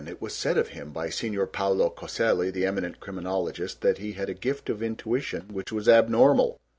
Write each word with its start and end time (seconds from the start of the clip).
It 0.07 0.19
was 0.19 0.33
said 0.33 0.57
of 0.57 0.69
him 0.69 0.89
by 0.91 1.11
Signor 1.11 1.45
Paulo 1.45 1.91
Coselli, 1.91 2.49
the 2.51 2.65
eminent 2.65 2.99
criminologist, 2.99 3.81
that 3.81 3.99
he 3.99 4.13
had 4.13 4.31
a 4.31 4.33
gift 4.33 4.67
of 4.67 4.81
intuition 4.81 5.49
which 5.51 5.71
was 5.71 5.87
abnormal. 5.87 6.59